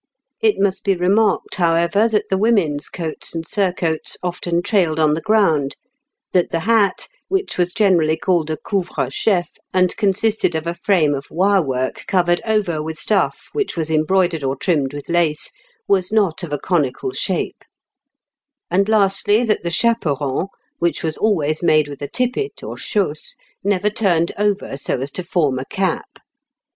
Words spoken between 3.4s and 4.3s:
surcoats